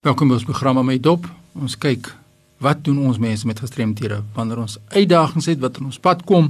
Welkom 0.00 0.30
by 0.30 0.38
ons 0.38 0.46
program 0.48 0.78
met 0.88 1.02
Dop. 1.04 1.26
Ons 1.60 1.74
kyk 1.76 2.06
wat 2.64 2.78
doen 2.86 3.02
ons 3.04 3.18
mense 3.20 3.44
met 3.44 3.58
gestremdhede 3.60 4.22
wanneer 4.32 4.62
ons 4.62 4.78
uitdagings 4.94 5.48
het 5.50 5.60
wat 5.60 5.76
in 5.76 5.90
ons 5.90 5.98
pad 6.00 6.22
kom 6.24 6.46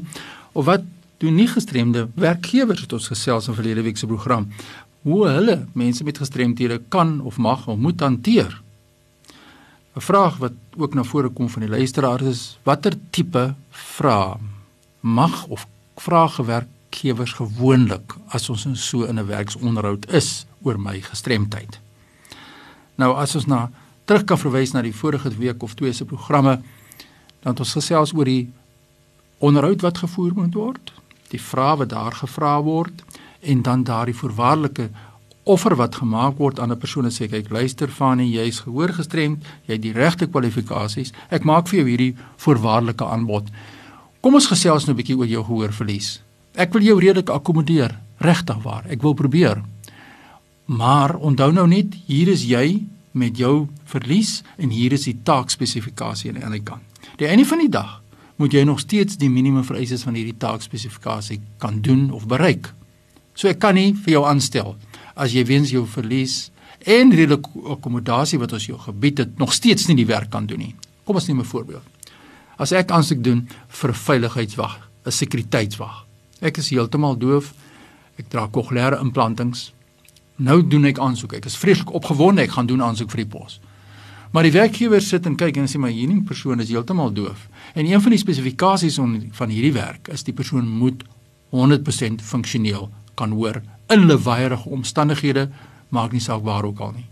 of 0.54 0.68
wat 0.68 0.84
doen 1.18 1.34
nie 1.34 1.48
gestremde 1.50 2.04
werkgewers 2.14 2.84
het 2.84 2.94
ons 2.94 3.10
gesels 3.10 3.50
in 3.50 3.58
verlede 3.58 3.82
week 3.88 3.98
se 3.98 4.06
program 4.06 4.46
hoe 5.02 5.26
hulle 5.32 5.56
mense 5.74 6.06
met 6.06 6.22
gestremdhede 6.22 6.78
kan 6.94 7.16
of 7.26 7.42
mag 7.42 7.66
of 7.66 7.82
moet 7.88 8.06
hanteer. 8.06 8.54
'n 9.98 10.06
Vraag 10.10 10.38
wat 10.38 10.54
ook 10.78 10.94
na 10.94 11.02
vore 11.02 11.34
kom 11.34 11.50
van 11.50 11.66
die 11.66 11.74
luisteraars 11.74 12.22
is 12.22 12.58
watter 12.62 12.94
tipe 13.10 13.54
vrae 13.70 14.38
mag 15.02 15.46
of 15.50 15.66
vra 15.98 16.26
gewerkgewers 16.38 17.34
gewoonlik 17.42 18.14
as 18.28 18.48
ons 18.48 18.66
in 18.66 18.76
so 18.76 19.02
'n 19.10 19.26
werksonderhoud 19.26 20.06
is 20.14 20.46
oor 20.62 20.78
my 20.78 21.00
gestremdheid. 21.00 21.80
Nou 23.00 23.14
as 23.16 23.34
ons 23.38 23.48
na 23.48 23.68
terug 24.04 24.26
kan 24.28 24.40
verwys 24.40 24.74
na 24.74 24.82
die 24.84 24.94
vorige 24.96 25.32
week 25.38 25.62
of 25.64 25.76
twee 25.78 25.92
se 25.96 26.04
programme 26.04 26.58
dan 27.40 27.54
het 27.54 27.62
ons 27.64 27.76
gesels 27.78 28.12
oor 28.12 28.28
die 28.28 28.50
onderhoud 29.40 29.80
wat 29.80 30.02
gevoer 30.02 30.34
moet 30.36 30.56
word, 30.58 30.90
die 31.32 31.40
vrae 31.40 31.78
wat 31.80 31.92
daar 31.94 32.12
gevra 32.18 32.58
word 32.60 33.04
en 33.40 33.62
dan 33.64 33.86
daardie 33.88 34.16
voorwaardelike 34.16 34.90
offer 35.48 35.72
wat 35.80 35.96
gemaak 36.02 36.36
word 36.38 36.60
aan 36.60 36.72
'n 36.72 36.78
persoon 36.78 37.08
en 37.08 37.10
sê 37.10 37.30
kyk 37.30 37.48
luister 37.50 37.88
van 37.88 38.18
jy 38.18 38.44
is 38.46 38.60
gehoor 38.60 38.92
gestremd, 38.92 39.42
jy 39.66 39.72
het 39.72 39.82
die 39.82 39.92
regte 39.92 40.26
kwalifikasies. 40.26 41.12
Ek 41.30 41.44
maak 41.44 41.68
vir 41.68 41.78
jou 41.78 41.88
hierdie 41.88 42.16
voorwaardelike 42.36 43.04
aanbod. 43.04 43.48
Kom 44.20 44.34
ons 44.34 44.46
gesels 44.46 44.86
nou 44.86 44.94
'n 44.94 45.00
bietjie 45.00 45.16
oor 45.16 45.26
jou 45.26 45.44
gehoorverlies. 45.44 46.20
Ek 46.54 46.72
wil 46.72 46.82
jou 46.82 47.00
redelik 47.00 47.30
akkommodeer, 47.30 47.96
regtig 48.18 48.62
waar. 48.62 48.84
Ek 48.90 49.02
wil 49.02 49.14
probeer. 49.14 49.62
Maar 50.70 51.16
onthou 51.16 51.50
nou 51.52 51.66
net, 51.66 51.96
hier 52.06 52.28
is 52.30 52.44
jy 52.46 52.84
met 53.18 53.38
jou 53.38 53.66
verlies 53.90 54.36
en 54.54 54.70
hier 54.70 54.92
is 54.94 55.08
die 55.08 55.16
taakspesifikasie 55.26 56.30
aan 56.30 56.36
die 56.38 56.44
ander 56.46 56.60
kant. 56.62 56.84
Die 57.18 57.26
einde 57.26 57.42
van 57.48 57.58
die 57.58 57.72
dag 57.72 57.96
moet 58.38 58.54
jy 58.54 58.62
nog 58.64 58.78
steeds 58.78 59.18
die 59.18 59.32
minimum 59.32 59.64
vereistes 59.66 60.04
van 60.06 60.14
hierdie 60.14 60.36
taakspesifikasie 60.38 61.40
kan 61.58 61.80
doen 61.82 62.04
of 62.14 62.28
bereik. 62.30 62.70
So 63.34 63.50
ek 63.50 63.58
kan 63.64 63.74
nie 63.74 63.96
vir 63.98 64.14
jou 64.14 64.22
aanstel 64.30 64.76
as 65.18 65.34
jy 65.34 65.42
weens 65.48 65.72
jou 65.74 65.82
verlies 65.90 66.52
en 66.86 67.10
redelike 67.18 67.64
akkommodasie 67.74 68.38
wat 68.38 68.54
ons 68.54 68.68
jou 68.70 68.78
gebied 68.78 69.24
het 69.24 69.42
nog 69.42 69.56
steeds 69.56 69.88
nie 69.90 69.98
die 69.98 70.06
werk 70.06 70.30
kan 70.30 70.46
doen 70.46 70.62
nie. 70.62 70.76
Kom 71.02 71.18
ons 71.18 71.26
neem 71.26 71.40
'n 71.40 71.50
voorbeeld. 71.50 71.82
As 72.58 72.72
ek 72.72 72.90
aansoek 72.90 73.24
doen 73.24 73.48
vir 73.68 73.94
veiligheidswag, 73.94 74.78
'n 75.04 75.10
sekuriteitswag. 75.10 76.06
Ek 76.40 76.58
is 76.58 76.70
heeltemal 76.70 77.18
doof. 77.18 77.54
Ek 78.18 78.30
dra 78.30 78.46
kokleaire 78.46 79.00
implantings 79.00 79.72
Nou 80.40 80.60
doen 80.66 80.88
ek 80.88 80.98
aansoek. 80.98 81.36
Ek 81.40 81.48
is 81.50 81.58
vreeslik 81.60 81.92
opgewonde 81.96 82.46
ek 82.46 82.54
gaan 82.56 82.68
doen 82.70 82.82
aansoek 82.82 83.12
vir 83.12 83.24
die 83.24 83.30
pos. 83.34 83.58
Maar 84.32 84.46
die 84.46 84.54
werkgewer 84.54 85.02
sit 85.02 85.26
en 85.26 85.36
kyk 85.36 85.58
en 85.58 85.66
sê 85.68 85.80
maar 85.82 85.92
hierdie 85.92 86.22
persoon 86.26 86.62
is 86.62 86.70
heeltemal 86.70 87.10
doof. 87.12 87.48
En 87.74 87.86
een 87.86 88.00
van 88.00 88.14
die 88.14 88.20
spesifikasies 88.20 88.96
van 89.36 89.52
hierdie 89.52 89.74
werk 89.74 90.08
is 90.14 90.24
die 90.24 90.34
persoon 90.36 90.68
moet 90.68 91.02
100% 91.50 92.22
funksioneel 92.22 92.88
kan 93.18 93.34
hoor 93.34 93.60
in 93.90 94.06
lewaaierige 94.06 94.70
omstandighede, 94.70 95.48
maak 95.90 96.14
nie 96.14 96.22
saak 96.22 96.44
waar 96.46 96.64
ook 96.64 96.78
al 96.78 96.92
nie. 96.94 97.06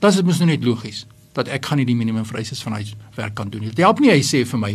Dit 0.00 0.14
is 0.14 0.22
mos 0.24 0.40
nou 0.40 0.48
net 0.48 0.64
logies 0.64 1.04
dat 1.36 1.48
ek 1.52 1.68
gaan 1.68 1.78
nie 1.78 1.86
die 1.86 1.98
minimum 1.98 2.24
vereistes 2.26 2.62
van 2.64 2.78
hy 2.78 2.86
werk 3.18 3.36
kan 3.36 3.52
doen 3.52 3.66
nie. 3.66 3.70
Dit 3.74 3.84
help 3.84 4.00
nie 4.00 4.10
hy 4.10 4.22
sê 4.24 4.42
vir 4.48 4.62
my 4.62 4.72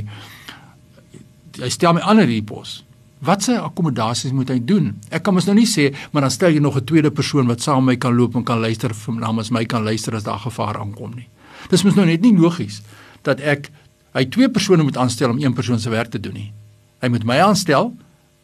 hy 1.59 1.69
stel 1.73 1.95
my 1.97 2.03
aan 2.05 2.21
in 2.23 2.29
die 2.29 2.43
pos. 2.45 2.83
Watse 3.25 3.57
akkommodasies 3.59 4.33
moet 4.35 4.51
hy 4.53 4.59
doen? 4.61 4.91
Ek 5.09 5.23
kan 5.25 5.33
mos 5.33 5.47
nou 5.49 5.55
nie 5.57 5.67
sê, 5.69 5.89
maar 6.13 6.25
dan 6.27 6.33
stel 6.33 6.53
jy 6.53 6.61
nog 6.61 6.77
'n 6.77 6.85
tweede 6.85 7.11
persoon 7.11 7.47
wat 7.47 7.61
saam 7.61 7.85
met 7.85 7.95
my 7.95 7.97
kan 7.97 8.15
loop 8.15 8.35
en 8.35 8.43
kan 8.43 8.59
luister 8.59 8.93
vir 8.93 9.15
namens 9.15 9.51
my 9.51 9.65
kan 9.65 9.83
luister 9.83 10.15
as 10.15 10.23
daar 10.23 10.39
gevaar 10.39 10.77
aankom 10.77 11.15
nie. 11.15 11.27
Dis 11.69 11.83
mos 11.83 11.95
nou 11.95 12.05
net 12.05 12.21
nie 12.21 12.37
logies 12.37 12.81
dat 13.23 13.39
ek 13.39 13.71
hy 14.13 14.25
twee 14.25 14.49
persone 14.49 14.83
moet 14.83 14.97
aanstel 14.97 15.29
om 15.29 15.39
een 15.39 15.53
persoon 15.53 15.79
se 15.79 15.89
werk 15.89 16.11
te 16.11 16.19
doen 16.19 16.33
nie. 16.33 16.53
Hy 17.01 17.09
moet 17.09 17.23
my 17.23 17.39
aanstel. 17.39 17.93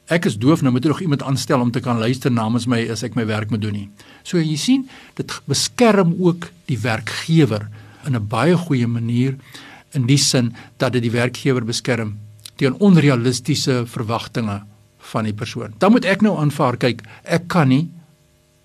Ek 0.08 0.26
is 0.26 0.38
doof, 0.38 0.62
nou 0.62 0.72
moet 0.72 0.84
hy 0.84 0.90
nog 0.90 1.02
iemand 1.02 1.24
aanstel 1.24 1.62
om 1.62 1.72
te 1.72 1.80
kan 1.80 2.00
luister 2.00 2.32
namens 2.32 2.66
my 2.68 2.90
as 2.90 3.04
ek 3.04 3.16
my 3.16 3.26
werk 3.26 3.50
moet 3.50 3.62
doen 3.62 3.74
nie. 3.74 3.90
So 4.24 4.38
jy 4.38 4.58
sien, 4.58 4.90
dit 5.16 5.42
beskerm 5.46 6.16
ook 6.20 6.50
die 6.66 6.80
werkgewer 6.80 7.70
in 8.06 8.16
'n 8.16 8.28
baie 8.28 8.58
goeie 8.58 8.88
manier 8.88 9.38
in 9.94 10.08
die 10.08 10.18
sin 10.18 10.54
dat 10.78 10.94
dit 10.94 11.02
die 11.02 11.12
werkgewer 11.12 11.66
beskerm 11.66 12.18
teen 12.56 12.76
onrealistiese 12.80 13.86
verwagtinge 13.86 14.62
van 15.12 15.28
die 15.28 15.36
persoon. 15.36 15.74
Dan 15.78 15.92
moet 15.92 16.06
ek 16.06 16.24
nou 16.26 16.38
aanvaar 16.40 16.78
kyk, 16.78 17.04
ek 17.24 17.48
kan 17.52 17.68
nie 17.68 17.90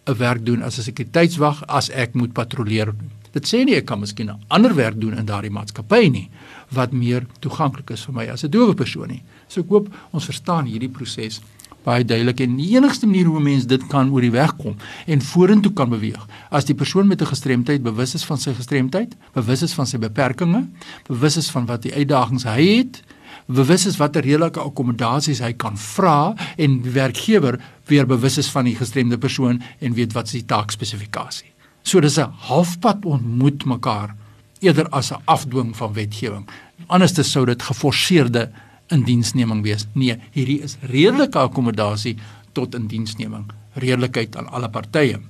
'n 0.06 0.18
werk 0.18 0.44
doen 0.46 0.62
as 0.62 0.78
'n 0.78 0.82
sekuriteitswag 0.82 1.66
as 1.66 1.90
ek 1.90 2.14
moet 2.14 2.32
patrolleer. 2.32 2.94
Dit 3.32 3.44
sê 3.44 3.64
nie 3.64 3.74
ek 3.74 3.86
kan 3.86 4.00
miskien 4.00 4.30
'n 4.30 4.40
ander 4.48 4.74
werk 4.74 5.00
doen 5.00 5.18
in 5.18 5.26
daardie 5.26 5.50
maatskappy 5.50 6.08
nie 6.08 6.30
wat 6.72 6.92
meer 6.92 7.26
toeganklik 7.40 7.90
is 7.90 8.04
vir 8.04 8.14
my 8.14 8.26
as 8.28 8.44
'n 8.44 8.50
doewe 8.50 8.74
persoon 8.74 9.08
nie. 9.08 9.22
So 9.48 9.60
ek 9.60 9.68
hoop 9.68 9.88
ons 10.12 10.24
verstaan 10.24 10.66
hierdie 10.66 10.88
proses 10.88 11.40
baie 11.86 12.04
duidelik 12.04 12.40
en 12.40 12.56
die 12.58 12.74
enigste 12.74 13.06
manier 13.06 13.26
hoe 13.26 13.38
'n 13.38 13.42
mens 13.42 13.66
dit 13.66 13.86
kan 13.86 14.10
oor 14.10 14.20
die 14.20 14.30
weg 14.30 14.56
kom 14.56 14.76
en 15.06 15.20
vorentoe 15.20 15.72
kan 15.72 15.88
beweeg 15.88 16.26
as 16.50 16.64
die 16.64 16.74
persoon 16.74 17.06
met 17.06 17.20
'n 17.20 17.26
gestremdheid 17.26 17.82
bewus 17.82 18.14
is 18.14 18.24
van 18.24 18.38
sy 18.38 18.54
gestremdheid, 18.54 19.16
bewus 19.32 19.62
is 19.62 19.74
van 19.74 19.86
sy 19.86 19.98
beperkings, 19.98 20.66
bewus 21.06 21.36
is 21.36 21.50
van 21.50 21.66
wat 21.66 21.82
die 21.82 21.94
uitdagings 21.94 22.44
hy 22.44 22.78
het 22.78 23.02
bewus 23.46 23.86
is 23.86 23.96
watter 23.96 24.22
redelike 24.22 24.60
akkommodasies 24.60 25.40
hy 25.40 25.52
kan 25.52 25.76
vra 25.76 26.34
en 26.56 26.80
die 26.82 26.92
werkgewer 26.94 27.60
weer 27.86 28.06
bewus 28.06 28.38
is 28.38 28.50
van 28.50 28.64
die 28.64 28.76
gestremde 28.76 29.18
persoon 29.18 29.62
en 29.80 29.94
weet 29.94 30.12
wat 30.16 30.28
sy 30.28 30.42
taakspesifikasie. 30.42 31.52
So 31.82 32.00
dis 32.00 32.18
'n 32.18 32.32
halfpad 32.48 33.04
ontmoet 33.04 33.64
mekaar 33.64 34.16
eerder 34.60 34.88
as 34.90 35.12
'n 35.12 35.22
afdwing 35.24 35.76
van 35.76 35.92
wetgewing. 35.92 36.48
Anderste 36.86 37.22
sou 37.22 37.46
dit 37.46 37.62
geforseerde 37.62 38.50
indiensneming 38.88 39.62
wees. 39.62 39.86
Nee, 39.92 40.16
hierdie 40.32 40.62
is 40.62 40.76
redelike 40.80 41.38
akkommodasie 41.38 42.16
tot 42.52 42.74
indiensneming, 42.74 43.50
redelikheid 43.72 44.36
aan 44.36 44.48
alle 44.48 44.68
partye. 44.68 45.20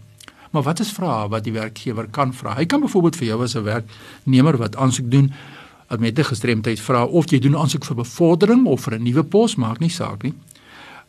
Maar 0.51 0.63
wat 0.63 0.81
is 0.81 0.93
vrae 0.93 1.29
wat 1.29 1.45
die 1.45 1.53
werkgewer 1.53 2.07
kan 2.11 2.33
vra? 2.35 2.55
Hy 2.57 2.65
kan 2.65 2.81
byvoorbeeld 2.81 3.17
vir 3.17 3.27
jou 3.27 3.43
as 3.43 3.57
'n 3.57 3.63
werknemer 3.63 4.57
wat 4.57 4.77
aansoek 4.77 5.11
doen 5.11 5.33
met 5.99 6.19
'n 6.19 6.25
gestremdheid 6.25 6.81
vra 6.81 7.05
of 7.05 7.31
jy 7.31 7.39
doen 7.39 7.57
aansoek 7.57 7.85
vir 7.85 7.97
bevordering 7.97 8.67
of 8.67 8.81
vir 8.81 8.95
'n 8.95 9.03
nuwe 9.03 9.23
pos, 9.23 9.57
maak 9.57 9.79
nie 9.79 9.91
saak 9.91 10.23
nie. 10.23 10.35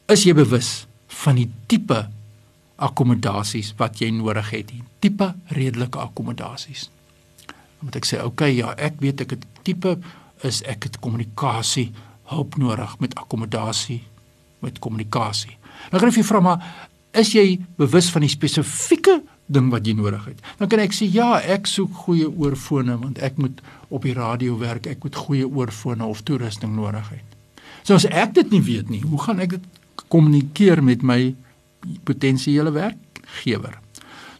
Is 0.07 0.23
jy 0.23 0.33
bewus 0.33 0.87
van 1.07 1.35
die 1.35 1.49
tipe 1.67 2.09
akkommodasies 2.75 3.73
wat 3.77 3.99
jy 3.99 4.09
nodig 4.09 4.49
het? 4.49 4.67
Die 4.67 4.83
tipe 4.99 5.35
redelike 5.47 5.97
akkommodasies. 5.97 6.89
Dan 7.45 7.55
moet 7.79 7.95
ek 7.95 8.05
sê, 8.05 8.17
"Oké, 8.17 8.25
okay, 8.25 8.55
ja, 8.55 8.73
ek 8.77 8.93
weet 8.99 9.21
ek 9.21 9.29
het 9.29 9.45
tipe 9.63 9.97
is 10.43 10.61
ek 10.63 10.83
het 10.83 10.99
kommunikasie 10.99 11.91
hulp 12.23 12.57
nodig 12.57 12.99
met 12.99 13.15
akkommodasie 13.15 14.03
met 14.59 14.79
kommunikasie." 14.79 15.57
Nou 15.91 15.99
gaan 15.99 16.09
ek 16.09 16.15
vir 16.15 16.23
vra 16.23 16.39
maar 16.39 16.89
is 17.13 17.33
jy 17.33 17.59
bewus 17.77 18.09
van 18.09 18.21
die 18.21 18.29
spesifieke 18.29 19.21
ding 19.47 19.71
wat 19.71 19.87
jy 19.87 19.95
nodig 19.95 20.25
het. 20.27 20.43
Dan 20.59 20.69
kan 20.71 20.81
ek 20.83 20.95
sê 20.95 21.07
ja, 21.11 21.37
ek 21.39 21.67
soek 21.69 22.03
goeie 22.05 22.27
oorfone 22.27 22.97
want 22.99 23.21
ek 23.23 23.39
moet 23.41 23.61
op 23.87 24.03
die 24.03 24.15
radio 24.17 24.57
werk, 24.59 24.89
ek 24.91 25.05
moet 25.07 25.15
goeie 25.15 25.47
oorfone 25.47 26.05
of 26.05 26.23
toerusting 26.27 26.75
nodig 26.75 27.07
hê. 27.13 27.21
So 27.87 27.95
as 27.95 28.07
ek 28.11 28.35
dit 28.35 28.51
nie 28.51 28.63
weet 28.63 28.91
nie, 28.91 29.01
hoe 29.07 29.19
gaan 29.23 29.39
ek 29.43 29.55
dit 29.55 29.67
kommunikeer 30.11 30.83
met 30.83 31.03
my 31.03 31.21
potensiële 32.07 32.73
werkgewer? 32.75 33.79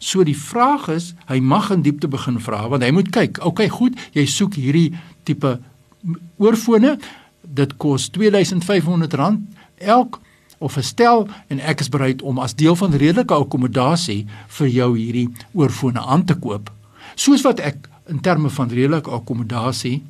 So 0.03 0.23
die 0.27 0.37
vraag 0.37 0.89
is, 0.93 1.13
hy 1.31 1.39
mag 1.41 1.71
in 1.73 1.85
diepte 1.85 2.09
begin 2.11 2.41
vra 2.43 2.65
want 2.69 2.83
hy 2.83 2.91
moet 2.93 3.09
kyk, 3.13 3.39
okay, 3.47 3.71
goed, 3.71 3.95
jy 4.13 4.27
soek 4.29 4.59
hierdie 4.59 4.91
tipe 5.27 5.57
oorfone. 6.37 6.97
Dit 7.41 7.77
kos 7.79 8.11
R2500 8.11 9.31
elk 9.87 10.19
of 10.57 10.77
'n 10.77 10.83
stel 10.83 11.27
en 11.47 11.59
ek 11.59 11.79
is 11.79 11.89
bereid 11.89 12.21
om 12.21 12.39
as 12.39 12.55
deel 12.55 12.75
van 12.75 12.91
redelike 12.91 13.33
akkommodasie 13.33 14.25
vir 14.47 14.67
jou 14.67 14.97
hierdie 14.97 15.29
oorfone 15.53 15.99
aan 15.99 16.25
te 16.25 16.35
koop. 16.35 16.71
Soos 17.15 17.41
wat 17.41 17.59
ek 17.59 17.89
in 18.07 18.19
terme 18.19 18.49
van 18.49 18.69
redelike 18.69 19.09
akkommodasie 19.09 20.03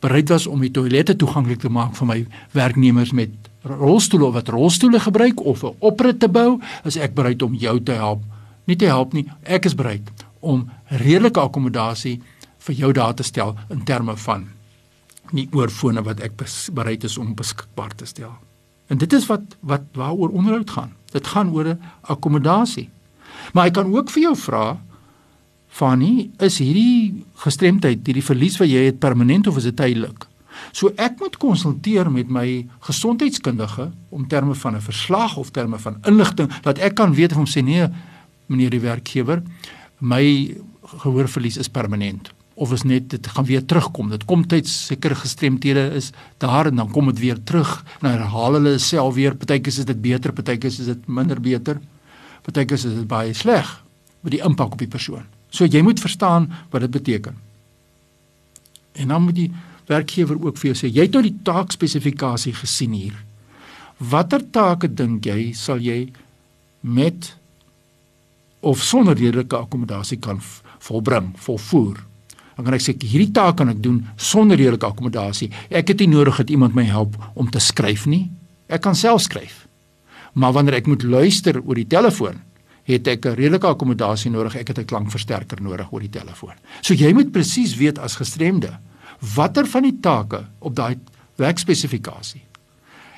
bereid 0.00 0.28
was 0.28 0.46
om 0.46 0.60
die 0.60 0.70
toilette 0.70 1.16
toeganklik 1.16 1.60
te 1.60 1.68
maak 1.68 1.94
vir 1.96 2.06
my 2.06 2.26
werknemers 2.52 3.12
met 3.12 3.30
rolstoele 3.66 4.32
wat 4.32 4.48
rolstoele 4.48 5.00
gebruik 5.00 5.40
of 5.40 5.64
'n 5.64 5.74
oprit 5.78 6.20
te 6.20 6.28
bou, 6.28 6.60
is 6.84 6.96
ek 6.96 7.14
bereid 7.14 7.42
om 7.42 7.54
jou 7.54 7.80
te 7.82 7.92
help. 7.92 8.22
Nie 8.66 8.76
te 8.76 8.86
help 8.86 9.12
nie, 9.12 9.26
ek 9.42 9.64
is 9.64 9.74
bereid 9.74 10.10
om 10.40 10.70
redelike 10.88 11.40
akkommodasie 11.40 12.20
vir 12.58 12.74
jou 12.74 12.92
daar 12.92 13.14
te 13.14 13.22
stel 13.22 13.56
in 13.70 13.84
terme 13.84 14.16
van 14.16 14.48
nie 15.32 15.48
oorfone 15.52 16.02
wat 16.02 16.20
ek 16.20 16.32
bereid 16.72 17.04
is 17.04 17.18
om 17.18 17.34
beskikbaar 17.34 17.94
te 17.94 18.06
stel. 18.06 18.34
En 18.86 18.98
dit 18.98 19.12
is 19.12 19.26
wat 19.26 19.56
wat 19.60 19.82
waaroor 19.92 20.28
onderhoud 20.28 20.70
gaan. 20.70 20.92
Dit 21.10 21.26
gaan 21.26 21.52
oor 21.52 21.66
'n 21.68 21.80
akkommodasie. 22.00 22.88
Maar 23.52 23.66
ek 23.66 23.72
kan 23.72 23.94
ook 23.94 24.10
vir 24.10 24.22
jou 24.22 24.36
vra 24.36 24.80
Fanny, 25.68 26.30
is 26.38 26.58
hierdie 26.58 27.24
gestremdheid, 27.34 28.06
hierdie 28.06 28.24
verlies 28.24 28.56
wat 28.56 28.68
jy 28.68 28.86
het 28.86 28.98
permanent 28.98 29.46
of 29.46 29.56
is 29.56 29.62
dit 29.62 29.76
tydelik? 29.76 30.26
So 30.72 30.92
ek 30.96 31.18
moet 31.20 31.36
konsulteer 31.36 32.10
met 32.10 32.28
my 32.28 32.66
gesondheidskundige 32.80 33.90
om 34.08 34.28
terme 34.28 34.54
van 34.54 34.74
'n 34.76 34.80
verslag 34.80 35.36
of 35.36 35.50
terme 35.50 35.78
van 35.78 35.98
inligting 36.04 36.48
dat 36.62 36.78
ek 36.78 36.94
kan 36.94 37.14
weet 37.14 37.32
of 37.32 37.38
om 37.38 37.46
sê 37.46 37.62
nee, 37.62 37.88
meneer 38.46 38.70
die 38.70 38.80
werkgewer, 38.80 39.42
my 39.98 40.56
gehoorverlies 41.02 41.56
is 41.56 41.68
permanent 41.68 42.32
of 42.56 42.72
is 42.72 42.86
net 42.88 43.10
dit 43.12 43.26
gaan 43.28 43.44
weer 43.44 43.64
terugkom. 43.64 44.08
Dit 44.08 44.24
kom 44.24 44.46
tyd 44.48 44.68
seker 44.68 45.12
gestremthede 45.16 45.90
is 45.98 46.10
daar 46.40 46.70
en 46.70 46.80
dan 46.80 46.90
kom 46.90 47.10
dit 47.12 47.18
weer 47.20 47.42
terug. 47.44 47.84
Nou 48.00 48.14
herhaal 48.14 48.56
hulle 48.56 48.78
self 48.80 49.14
weer. 49.14 49.36
Partykeer 49.36 49.74
is 49.74 49.84
dit 49.84 50.00
beter, 50.00 50.32
partykeer 50.32 50.72
is 50.72 50.88
dit 50.88 51.08
minder 51.08 51.40
beter. 51.40 51.80
Partykeer 52.48 52.80
is 52.80 52.86
dit 52.88 53.04
baie 53.08 53.34
sleg 53.36 53.74
met 54.24 54.32
die 54.32 54.40
impak 54.40 54.72
op 54.72 54.80
die 54.80 54.88
persoon. 54.88 55.28
So 55.52 55.68
jy 55.68 55.84
moet 55.84 56.00
verstaan 56.00 56.48
wat 56.72 56.86
dit 56.86 56.96
beteken. 56.96 57.36
En 58.96 59.12
dan 59.12 59.22
moet 59.28 59.36
die 59.36 59.50
werkgewer 59.86 60.40
ook 60.40 60.56
vir 60.56 60.72
jou 60.72 60.78
sê, 60.80 60.88
jy 60.90 61.06
het 61.06 61.14
nou 61.14 61.22
die 61.28 61.36
taakspesifikasie 61.44 62.56
gesien 62.56 62.96
hier. 62.96 63.20
Watter 64.00 64.42
take 64.52 64.88
dink 64.88 65.28
jy 65.28 65.52
sal 65.56 65.80
jy 65.80 66.06
met 66.80 67.34
of 68.66 68.80
sonder 68.82 69.16
redelike 69.16 69.56
akkommodasie 69.56 70.18
kan 70.18 70.40
volbring, 70.80 71.34
volvoer? 71.36 72.00
Dan 72.56 72.64
kan 72.64 72.74
ek 72.74 72.84
sê 72.84 72.94
hierdie 72.96 73.32
taak 73.32 73.58
kan 73.60 73.68
ek 73.68 73.82
doen 73.84 74.00
sonder 74.16 74.56
redelike 74.56 74.86
akkommodasie. 74.86 75.50
Ek 75.68 75.88
het 75.92 76.00
nie 76.00 76.08
nodig 76.08 76.36
dat 76.36 76.50
iemand 76.50 76.74
my 76.74 76.86
help 76.88 77.16
om 77.34 77.50
te 77.50 77.60
skryf 77.60 78.06
nie. 78.06 78.30
Ek 78.68 78.80
kan 78.80 78.96
self 78.96 79.26
skryf. 79.26 79.66
Maar 80.34 80.52
wanneer 80.52 80.80
ek 80.80 80.86
moet 80.86 81.02
luister 81.02 81.60
oor 81.62 81.76
die 81.76 81.88
telefoon, 81.88 82.40
het 82.86 83.06
ek 83.08 83.26
'n 83.26 83.34
redelike 83.34 83.66
akkommodasie 83.66 84.30
nodig. 84.30 84.56
Ek 84.56 84.68
het 84.68 84.78
'n 84.78 84.84
klankversterker 84.84 85.62
nodig 85.62 85.92
oor 85.92 86.00
die 86.00 86.10
telefoon. 86.10 86.54
So 86.80 86.94
jy 86.94 87.12
moet 87.12 87.32
presies 87.32 87.76
weet 87.76 87.98
as 87.98 88.16
gestremde 88.16 88.78
watter 89.34 89.66
van 89.66 89.82
die 89.82 89.98
take 90.00 90.44
op 90.60 90.74
daai 90.74 90.96
werkspesifikasie 91.36 92.42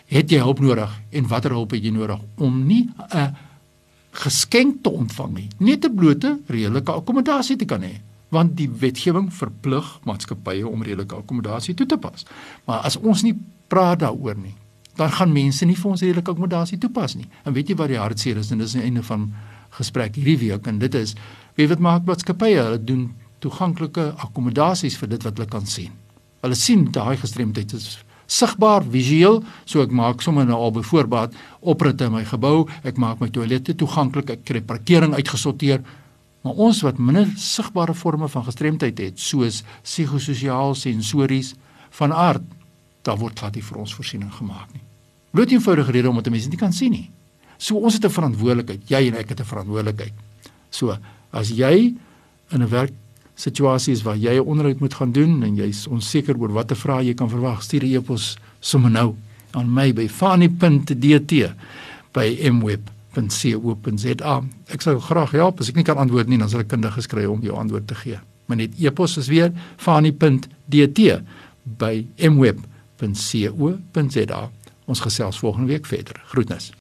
het 0.09 0.33
jy 0.33 0.41
hulp 0.41 0.63
nodig 0.65 0.93
en 1.13 1.29
watter 1.29 1.53
hulp 1.53 1.75
het 1.77 1.85
jy 1.85 1.93
nodig 1.93 2.21
om 2.37 2.67
nie 2.67 2.89
'n 3.13 3.37
geskenk 4.13 4.83
te 4.83 4.91
ontvang 4.91 5.33
nie, 5.35 5.49
net 5.59 5.85
'n 5.85 5.95
blote 5.95 6.39
redelike 6.47 6.93
akkommodasie 6.93 7.57
te 7.57 7.65
kan 7.65 7.83
hê 7.83 8.01
want 8.35 8.57
die 8.59 8.69
wetgewing 8.69 9.31
verplig 9.33 9.87
maatskappye 10.09 10.67
om 10.69 10.83
redelike 10.85 11.17
akkommodasie 11.17 11.75
toe 11.75 11.87
te 11.89 11.99
pas. 12.01 12.27
Maar 12.69 12.85
as 12.89 12.99
ons 13.01 13.23
nie 13.25 13.35
praat 13.73 14.03
daaroor 14.03 14.37
nie, 14.37 14.55
dan 14.99 15.13
gaan 15.15 15.33
mense 15.33 15.67
nie 15.67 15.77
vir 15.79 15.91
ons 15.91 16.03
redelike 16.03 16.31
akkommodasie 16.31 16.79
toepas 16.83 17.15
nie. 17.17 17.29
En 17.47 17.55
weet 17.57 17.71
jy 17.71 17.79
wat 17.79 17.93
die 17.93 18.01
hartseer 18.01 18.41
is 18.41 18.51
en 18.53 18.61
dis 18.63 18.75
die 18.77 18.85
einde 18.85 19.05
van 19.07 19.31
gesprek 19.79 20.17
hierdie 20.17 20.39
week 20.49 20.67
en 20.67 20.81
dit 20.83 20.95
is 20.99 21.15
weet 21.59 21.73
wat 21.73 21.83
maak 21.85 22.05
maatskappye 22.09 22.59
hulle 22.59 22.83
doen 22.83 23.09
toeganklike 23.45 24.11
akkommodasies 24.25 24.99
vir 24.99 25.15
dit 25.15 25.25
wat 25.25 25.39
hulle 25.39 25.49
kan 25.51 25.67
sien. 25.67 25.95
Hulle 26.43 26.59
sien 26.59 26.87
daai 26.95 27.17
gestremdheid 27.19 27.75
is 27.77 27.99
sigbaar 28.29 28.85
visueel, 28.93 29.41
so 29.65 29.81
ek 29.83 29.93
maak 29.95 30.23
sommer 30.23 30.45
nou 30.47 30.59
al 30.61 30.75
byvoorbeeld 30.77 31.37
oprite 31.73 32.09
in 32.09 32.13
my 32.13 32.25
gebou, 32.29 32.67
ek 32.85 33.01
maak 33.01 33.23
my 33.23 33.31
toilette 33.33 33.75
toeganklik, 33.81 34.35
ek 34.37 34.45
kry 34.49 34.61
parkering 34.61 35.17
uitgesorteer. 35.17 35.81
Maar 36.43 36.53
ons 36.53 36.81
wat 36.87 36.99
minder 36.99 37.27
sigbare 37.37 37.95
forme 37.95 38.29
van 38.29 38.45
gestremdheid 38.47 38.99
het, 38.99 39.21
soos 39.21 39.63
psigososiaal, 39.83 40.75
sensories 40.79 41.55
van 41.99 42.13
aard, 42.13 42.45
daar 43.03 43.19
word 43.19 43.39
glad 43.39 43.57
nie 43.59 43.65
vir 43.65 43.81
ons 43.83 43.95
voorsiening 43.95 44.31
gemaak 44.35 44.71
nie. 44.75 44.83
Bloot 45.35 45.53
eenvoudige 45.53 45.93
rede 45.93 46.11
omdat 46.11 46.31
mense 46.33 46.49
nie 46.49 46.61
kan 46.61 46.73
sien 46.73 46.95
nie. 46.95 47.09
So 47.59 47.77
ons 47.77 47.95
het 47.95 48.05
'n 48.05 48.11
verantwoordelikheid, 48.11 48.89
jy 48.89 49.09
en 49.09 49.15
ek 49.15 49.29
het 49.29 49.41
'n 49.41 49.45
verantwoordelikheid. 49.45 50.13
So, 50.71 50.97
as 51.31 51.49
jy 51.49 51.95
in 52.51 52.63
'n 52.63 52.69
werksituasie 52.69 53.93
is 53.93 54.03
waar 54.03 54.17
jy 54.17 54.39
'n 54.39 54.47
onderhoud 54.47 54.81
moet 54.81 54.95
gaan 54.95 55.13
doen 55.13 55.43
en 55.43 55.57
jy's 55.57 55.87
onseker 55.87 56.39
oor 56.39 56.53
watter 56.53 56.77
vrae 56.77 57.05
jy 57.05 57.15
kan 57.15 57.31
verwag, 57.31 57.63
stuur 57.63 57.83
'n 57.83 57.95
e-pos 57.95 58.37
sommer 58.61 58.91
nou 58.91 59.17
aan 59.53 59.73
my 59.73 59.93
by 59.93 60.09
fani.dt 60.09 61.55
by 62.13 62.51
mweb.co.za. 62.51 62.98
Ek 64.73 64.83
sou 64.85 65.01
graag 65.01 65.31
help 65.37 65.61
as 65.61 65.69
ek 65.73 65.77
nie 65.81 65.87
kan 65.87 65.99
antwoord 65.99 66.29
nie, 66.31 66.39
dan 66.39 66.49
sal 66.51 66.61
ek 66.65 66.71
kundige 66.73 67.03
skry 67.05 67.25
om 67.29 67.43
jou 67.45 67.57
antwoord 67.59 67.87
te 67.91 67.97
gee. 67.99 68.19
Maar 68.49 68.57
net 68.63 68.73
e-pos 68.81 69.17
is 69.21 69.29
weer 69.29 69.53
fani.dt 69.77 71.01
by 71.79 72.07
mweb.co.za. 72.31 73.61
Ons 74.89 75.01
gesels 75.05 75.39
volgende 75.39 75.69
week 75.75 75.87
verder. 75.87 76.17
Groetnis. 76.33 76.73